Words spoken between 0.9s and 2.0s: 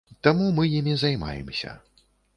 займаемся.